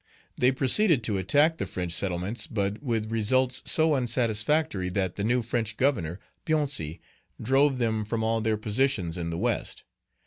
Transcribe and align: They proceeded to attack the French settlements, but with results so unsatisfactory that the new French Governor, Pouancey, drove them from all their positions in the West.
They 0.35 0.51
proceeded 0.51 1.03
to 1.03 1.19
attack 1.19 1.59
the 1.59 1.67
French 1.67 1.91
settlements, 1.93 2.47
but 2.47 2.81
with 2.81 3.11
results 3.11 3.61
so 3.65 3.93
unsatisfactory 3.93 4.89
that 4.89 5.15
the 5.15 5.23
new 5.23 5.43
French 5.43 5.77
Governor, 5.77 6.19
Pouancey, 6.43 6.99
drove 7.39 7.77
them 7.77 8.03
from 8.03 8.23
all 8.23 8.41
their 8.41 8.57
positions 8.57 9.15
in 9.15 9.29
the 9.29 9.37
West. 9.37 9.83